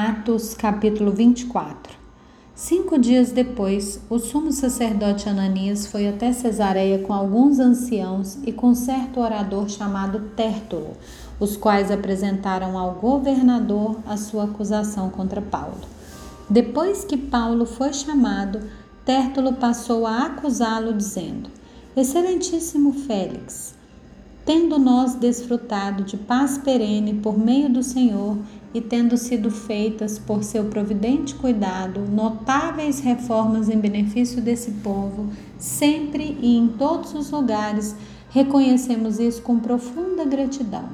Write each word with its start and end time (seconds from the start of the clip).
Atos 0.00 0.54
capítulo 0.54 1.10
24 1.10 1.92
Cinco 2.54 2.96
dias 2.96 3.32
depois, 3.32 4.00
o 4.08 4.20
sumo 4.20 4.52
sacerdote 4.52 5.28
Ananias 5.28 5.88
foi 5.88 6.06
até 6.06 6.32
Cesareia 6.32 7.00
com 7.00 7.12
alguns 7.12 7.58
anciãos 7.58 8.38
e 8.46 8.52
com 8.52 8.76
certo 8.76 9.18
orador 9.18 9.68
chamado 9.68 10.20
Tértulo, 10.36 10.92
os 11.40 11.56
quais 11.56 11.90
apresentaram 11.90 12.78
ao 12.78 12.92
governador 12.92 13.98
a 14.06 14.16
sua 14.16 14.44
acusação 14.44 15.10
contra 15.10 15.42
Paulo. 15.42 15.80
Depois 16.48 17.04
que 17.04 17.16
Paulo 17.16 17.66
foi 17.66 17.92
chamado, 17.92 18.60
Tértulo 19.04 19.54
passou 19.54 20.06
a 20.06 20.26
acusá-lo, 20.26 20.94
dizendo: 20.94 21.50
Excelentíssimo 21.96 22.92
Félix, 22.92 23.74
tendo 24.46 24.78
nós 24.78 25.16
desfrutado 25.16 26.04
de 26.04 26.16
paz 26.16 26.56
perene 26.56 27.14
por 27.14 27.36
meio 27.36 27.68
do 27.68 27.82
Senhor 27.82 28.38
e 28.74 28.80
tendo 28.80 29.16
sido 29.16 29.50
feitas 29.50 30.18
por 30.18 30.44
seu 30.44 30.66
providente 30.66 31.34
cuidado 31.34 32.00
notáveis 32.00 33.00
reformas 33.00 33.68
em 33.68 33.78
benefício 33.78 34.42
desse 34.42 34.72
povo, 34.72 35.30
sempre 35.58 36.36
e 36.40 36.56
em 36.56 36.68
todos 36.68 37.14
os 37.14 37.30
lugares, 37.30 37.96
reconhecemos 38.30 39.18
isso 39.18 39.42
com 39.42 39.58
profunda 39.58 40.24
gratidão. 40.24 40.88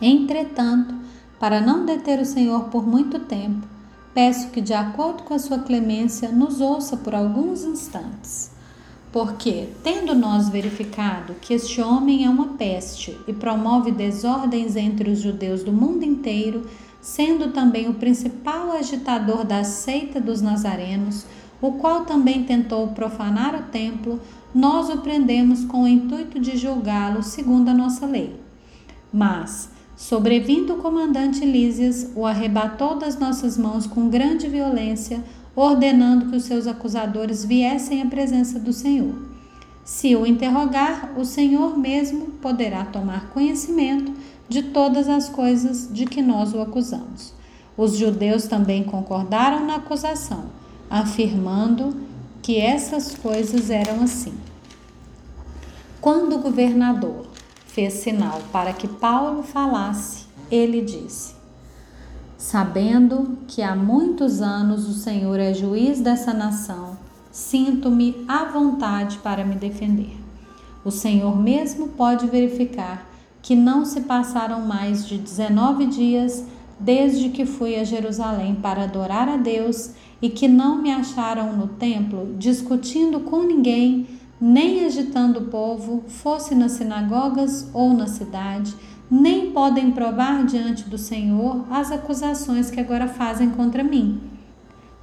Entretanto, 0.00 0.94
para 1.40 1.60
não 1.60 1.86
deter 1.86 2.20
o 2.20 2.26
Senhor 2.26 2.64
por 2.64 2.86
muito 2.86 3.18
tempo, 3.20 3.66
peço 4.12 4.48
que, 4.48 4.60
de 4.60 4.74
acordo 4.74 5.22
com 5.22 5.34
a 5.34 5.38
sua 5.38 5.58
clemência, 5.58 6.30
nos 6.30 6.60
ouça 6.60 6.96
por 6.96 7.14
alguns 7.14 7.64
instantes. 7.64 8.57
Porque, 9.10 9.68
tendo 9.82 10.14
nós 10.14 10.48
verificado 10.50 11.34
que 11.40 11.54
este 11.54 11.80
homem 11.80 12.26
é 12.26 12.30
uma 12.30 12.48
peste 12.48 13.18
e 13.26 13.32
promove 13.32 13.90
desordens 13.90 14.76
entre 14.76 15.10
os 15.10 15.18
judeus 15.18 15.62
do 15.62 15.72
mundo 15.72 16.04
inteiro, 16.04 16.66
sendo 17.00 17.50
também 17.52 17.88
o 17.88 17.94
principal 17.94 18.72
agitador 18.72 19.44
da 19.44 19.64
seita 19.64 20.20
dos 20.20 20.42
nazarenos, 20.42 21.24
o 21.60 21.72
qual 21.72 22.04
também 22.04 22.44
tentou 22.44 22.88
profanar 22.88 23.54
o 23.54 23.70
templo, 23.70 24.20
nós 24.54 24.88
o 24.90 24.98
prendemos 24.98 25.64
com 25.64 25.84
o 25.84 25.88
intuito 25.88 26.38
de 26.38 26.56
julgá-lo 26.56 27.22
segundo 27.22 27.68
a 27.68 27.74
nossa 27.74 28.06
lei. 28.06 28.38
Mas, 29.12 29.70
sobrevindo 29.96 30.74
o 30.74 30.78
comandante 30.78 31.44
Lísias, 31.44 32.12
o 32.14 32.26
arrebatou 32.26 32.98
das 32.98 33.18
nossas 33.18 33.56
mãos 33.56 33.86
com 33.86 34.08
grande 34.08 34.46
violência, 34.48 35.24
ordenando 35.54 36.26
que 36.26 36.36
os 36.36 36.44
seus 36.44 36.66
acusadores 36.66 37.44
viessem 37.44 38.02
à 38.02 38.06
presença 38.06 38.58
do 38.58 38.72
Senhor. 38.72 39.14
Se 39.84 40.14
o 40.14 40.26
interrogar, 40.26 41.12
o 41.16 41.24
Senhor 41.24 41.78
mesmo 41.78 42.26
poderá 42.42 42.84
tomar 42.84 43.30
conhecimento 43.30 44.12
de 44.48 44.62
todas 44.62 45.08
as 45.08 45.28
coisas 45.28 45.88
de 45.92 46.04
que 46.04 46.20
nós 46.20 46.52
o 46.52 46.60
acusamos. 46.60 47.32
Os 47.76 47.96
judeus 47.96 48.46
também 48.46 48.84
concordaram 48.84 49.64
na 49.64 49.76
acusação, 49.76 50.46
afirmando 50.90 51.96
que 52.42 52.58
essas 52.58 53.14
coisas 53.14 53.70
eram 53.70 54.02
assim. 54.02 54.34
Quando 56.00 56.36
o 56.36 56.38
governador 56.40 57.26
fez 57.66 57.94
sinal 57.94 58.40
para 58.52 58.72
que 58.72 58.88
Paulo 58.88 59.42
falasse, 59.42 60.26
ele 60.50 60.80
disse: 60.80 61.37
Sabendo 62.38 63.36
que 63.48 63.62
há 63.62 63.74
muitos 63.74 64.40
anos 64.40 64.88
o 64.88 64.92
Senhor 64.92 65.40
é 65.40 65.52
juiz 65.52 66.00
dessa 66.00 66.32
nação, 66.32 66.96
sinto-me 67.32 68.24
à 68.28 68.44
vontade 68.44 69.18
para 69.18 69.44
me 69.44 69.56
defender. 69.56 70.16
O 70.84 70.90
Senhor 70.92 71.36
mesmo 71.36 71.88
pode 71.88 72.28
verificar 72.28 73.10
que 73.42 73.56
não 73.56 73.84
se 73.84 74.02
passaram 74.02 74.60
mais 74.60 75.04
de 75.04 75.18
19 75.18 75.86
dias 75.86 76.44
desde 76.78 77.28
que 77.30 77.44
fui 77.44 77.74
a 77.74 77.82
Jerusalém 77.82 78.54
para 78.54 78.84
adorar 78.84 79.28
a 79.28 79.36
Deus 79.36 79.90
e 80.22 80.30
que 80.30 80.46
não 80.46 80.80
me 80.80 80.92
acharam 80.92 81.56
no 81.56 81.66
templo 81.66 82.36
discutindo 82.38 83.18
com 83.18 83.42
ninguém, 83.42 84.06
nem 84.40 84.84
agitando 84.84 85.40
o 85.40 85.46
povo, 85.46 86.04
fosse 86.06 86.54
nas 86.54 86.72
sinagogas 86.72 87.68
ou 87.74 87.92
na 87.92 88.06
cidade 88.06 88.72
nem 89.10 89.52
podem 89.52 89.90
provar 89.90 90.44
diante 90.44 90.84
do 90.84 90.98
Senhor 90.98 91.64
as 91.70 91.90
acusações 91.90 92.70
que 92.70 92.80
agora 92.80 93.08
fazem 93.08 93.50
contra 93.50 93.82
mim. 93.82 94.20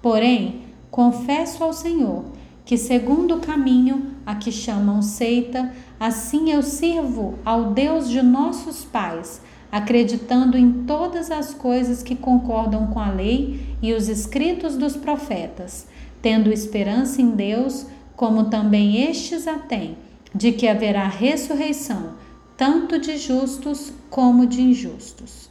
Porém, 0.00 0.62
confesso 0.90 1.64
ao 1.64 1.72
Senhor 1.72 2.24
que, 2.64 2.76
segundo 2.76 3.36
o 3.36 3.40
caminho 3.40 4.14
a 4.24 4.34
que 4.34 4.52
chamam 4.52 5.02
seita, 5.02 5.72
assim 5.98 6.50
eu 6.50 6.62
sirvo 6.62 7.38
ao 7.44 7.72
Deus 7.72 8.08
de 8.08 8.22
nossos 8.22 8.84
pais, 8.84 9.40
acreditando 9.72 10.56
em 10.56 10.84
todas 10.84 11.30
as 11.30 11.52
coisas 11.52 12.02
que 12.02 12.14
concordam 12.14 12.86
com 12.88 13.00
a 13.00 13.10
lei 13.10 13.76
e 13.82 13.92
os 13.92 14.08
escritos 14.08 14.76
dos 14.76 14.96
profetas, 14.96 15.86
tendo 16.22 16.52
esperança 16.52 17.20
em 17.20 17.30
Deus, 17.30 17.86
como 18.14 18.44
também 18.44 19.02
estes 19.02 19.46
a 19.48 19.58
têm, 19.58 19.96
de 20.34 20.52
que 20.52 20.68
haverá 20.68 21.08
ressurreição 21.08 22.27
tanto 22.58 22.98
de 22.98 23.16
justos 23.16 23.92
como 24.10 24.44
de 24.44 24.60
injustos. 24.60 25.48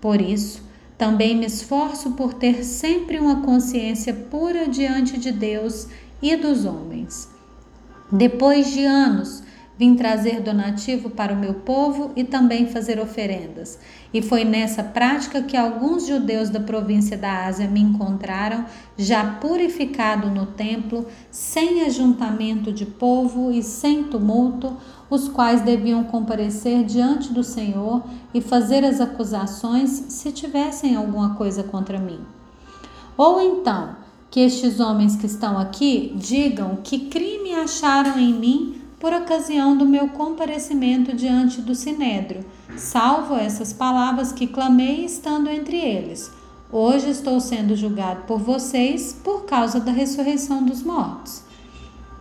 Por 0.00 0.20
isso, 0.20 0.60
também 0.98 1.36
me 1.36 1.46
esforço 1.46 2.10
por 2.10 2.34
ter 2.34 2.64
sempre 2.64 3.20
uma 3.20 3.42
consciência 3.42 4.12
pura 4.12 4.66
diante 4.68 5.16
de 5.16 5.30
Deus 5.30 5.86
e 6.20 6.34
dos 6.34 6.64
homens. 6.64 7.28
Depois 8.10 8.72
de 8.72 8.84
anos 8.84 9.44
Vim 9.78 9.94
trazer 9.94 10.40
donativo 10.40 11.08
para 11.08 11.32
o 11.32 11.36
meu 11.36 11.54
povo 11.54 12.10
e 12.16 12.24
também 12.24 12.66
fazer 12.66 12.98
oferendas. 12.98 13.78
E 14.12 14.20
foi 14.20 14.42
nessa 14.44 14.82
prática 14.82 15.40
que 15.40 15.56
alguns 15.56 16.04
judeus 16.04 16.50
da 16.50 16.58
província 16.58 17.16
da 17.16 17.46
Ásia 17.46 17.68
me 17.68 17.78
encontraram, 17.78 18.64
já 18.96 19.24
purificado 19.34 20.28
no 20.30 20.46
templo, 20.46 21.06
sem 21.30 21.82
ajuntamento 21.82 22.72
de 22.72 22.84
povo 22.84 23.52
e 23.52 23.62
sem 23.62 24.02
tumulto, 24.02 24.76
os 25.08 25.28
quais 25.28 25.60
deviam 25.60 26.02
comparecer 26.02 26.82
diante 26.82 27.32
do 27.32 27.44
Senhor 27.44 28.02
e 28.34 28.40
fazer 28.40 28.84
as 28.84 29.00
acusações 29.00 29.90
se 30.08 30.32
tivessem 30.32 30.96
alguma 30.96 31.36
coisa 31.36 31.62
contra 31.62 32.00
mim. 32.00 32.18
Ou 33.16 33.40
então, 33.40 33.96
que 34.28 34.40
estes 34.40 34.80
homens 34.80 35.14
que 35.14 35.26
estão 35.26 35.56
aqui 35.56 36.12
digam 36.16 36.76
que 36.82 37.08
crime 37.08 37.54
acharam 37.54 38.18
em 38.18 38.34
mim 38.34 38.77
por 38.98 39.12
ocasião 39.12 39.76
do 39.76 39.86
meu 39.86 40.08
comparecimento 40.08 41.14
diante 41.14 41.60
do 41.60 41.74
sinédrio, 41.74 42.44
salvo 42.76 43.36
essas 43.36 43.72
palavras 43.72 44.32
que 44.32 44.46
clamei 44.46 45.04
estando 45.04 45.48
entre 45.48 45.76
eles. 45.76 46.30
Hoje 46.70 47.10
estou 47.10 47.40
sendo 47.40 47.76
julgado 47.76 48.22
por 48.22 48.40
vocês 48.40 49.18
por 49.24 49.44
causa 49.44 49.80
da 49.80 49.92
ressurreição 49.92 50.64
dos 50.64 50.82
mortos. 50.82 51.42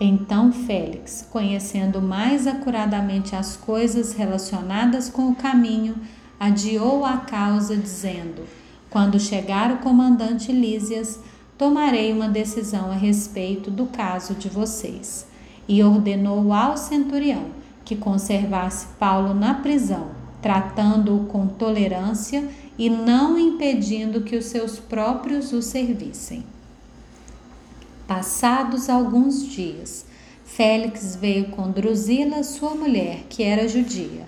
Então 0.00 0.50
Félix, 0.50 1.28
conhecendo 1.30 2.00
mais 2.00 2.46
acuradamente 2.46 3.36
as 3.36 3.56
coisas 3.56 4.14
relacionadas 4.14 5.08
com 5.08 5.28
o 5.28 5.36
caminho, 5.36 5.94
adiou 6.40 7.04
a 7.04 7.18
causa, 7.18 7.76
dizendo: 7.76 8.42
Quando 8.90 9.20
chegar 9.20 9.70
o 9.70 9.78
comandante 9.78 10.50
Lísias, 10.50 11.20
tomarei 11.56 12.12
uma 12.12 12.28
decisão 12.28 12.90
a 12.90 12.94
respeito 12.94 13.70
do 13.70 13.86
caso 13.86 14.34
de 14.34 14.48
vocês 14.48 15.30
e 15.72 15.82
ordenou 15.82 16.52
ao 16.52 16.76
centurião 16.76 17.46
que 17.82 17.96
conservasse 17.96 18.88
Paulo 18.98 19.32
na 19.32 19.54
prisão, 19.54 20.10
tratando-o 20.42 21.24
com 21.24 21.46
tolerância 21.46 22.46
e 22.76 22.90
não 22.90 23.38
impedindo 23.38 24.20
que 24.20 24.36
os 24.36 24.44
seus 24.44 24.78
próprios 24.78 25.50
o 25.50 25.62
servissem. 25.62 26.44
Passados 28.06 28.90
alguns 28.90 29.46
dias, 29.48 30.04
Félix 30.44 31.16
veio 31.16 31.46
com 31.46 31.70
Drusila, 31.70 32.42
sua 32.42 32.74
mulher, 32.74 33.24
que 33.30 33.42
era 33.42 33.66
judia. 33.66 34.26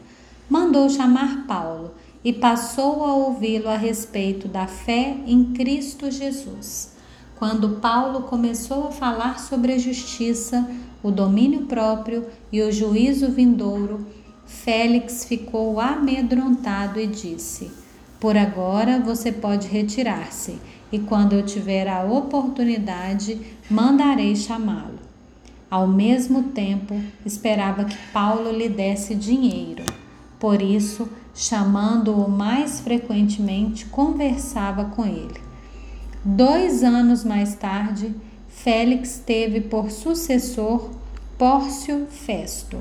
Mandou 0.48 0.88
chamar 0.88 1.46
Paulo 1.46 1.90
e 2.24 2.32
passou 2.32 3.04
a 3.04 3.14
ouvi-lo 3.16 3.68
a 3.68 3.76
respeito 3.76 4.48
da 4.48 4.66
fé 4.66 5.14
em 5.26 5.52
Cristo 5.52 6.10
Jesus. 6.10 6.93
Quando 7.36 7.80
Paulo 7.80 8.22
começou 8.22 8.88
a 8.88 8.92
falar 8.92 9.40
sobre 9.40 9.72
a 9.72 9.78
justiça, 9.78 10.68
o 11.02 11.10
domínio 11.10 11.62
próprio 11.62 12.26
e 12.52 12.62
o 12.62 12.70
juízo 12.70 13.28
vindouro, 13.28 14.06
Félix 14.46 15.24
ficou 15.24 15.80
amedrontado 15.80 17.00
e 17.00 17.06
disse: 17.06 17.72
Por 18.20 18.36
agora 18.36 19.00
você 19.00 19.32
pode 19.32 19.66
retirar-se, 19.66 20.60
e 20.92 20.98
quando 21.00 21.32
eu 21.32 21.44
tiver 21.44 21.88
a 21.88 22.04
oportunidade, 22.04 23.40
mandarei 23.68 24.36
chamá-lo. 24.36 25.00
Ao 25.68 25.88
mesmo 25.88 26.44
tempo, 26.44 26.94
esperava 27.26 27.84
que 27.84 27.96
Paulo 28.12 28.52
lhe 28.52 28.68
desse 28.68 29.12
dinheiro. 29.14 29.82
Por 30.38 30.62
isso, 30.62 31.08
chamando-o 31.34 32.30
mais 32.30 32.78
frequentemente, 32.78 33.86
conversava 33.86 34.84
com 34.84 35.04
ele. 35.04 35.53
Dois 36.26 36.82
anos 36.82 37.22
mais 37.22 37.54
tarde, 37.54 38.14
Félix 38.48 39.22
teve 39.26 39.60
por 39.60 39.90
sucessor 39.90 40.90
Pórcio 41.36 42.06
Festo. 42.06 42.78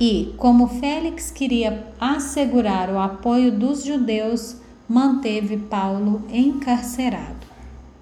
E, 0.00 0.34
como 0.36 0.66
Félix 0.66 1.30
queria 1.30 1.86
assegurar 2.00 2.90
o 2.90 2.98
apoio 2.98 3.52
dos 3.52 3.84
judeus, 3.84 4.56
manteve 4.88 5.56
Paulo 5.56 6.24
encarcerado. 6.32 7.43